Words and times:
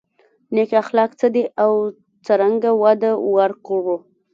نېک 0.53 0.71
اخلاق 0.81 1.11
څه 1.19 1.27
دي 1.33 1.43
او 1.63 1.71
څرنګه 2.25 2.71
وده 2.83 3.11
ورکړو. 3.35 3.97